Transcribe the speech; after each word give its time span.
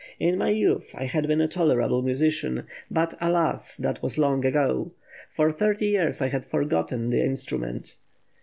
In 0.19 0.35
my 0.39 0.49
youth 0.49 0.95
I 0.95 1.05
had 1.05 1.27
been 1.27 1.41
a 1.41 1.47
tolerable 1.47 2.01
musician, 2.01 2.65
but, 2.89 3.13
alas, 3.21 3.77
that 3.77 4.01
was 4.01 4.17
long 4.17 4.43
ago. 4.43 4.89
For 5.29 5.51
thirty 5.51 5.89
years 5.89 6.23
I 6.23 6.29
had 6.29 6.43
forgotten 6.43 7.11
the 7.11 7.23
instrument. 7.23 7.97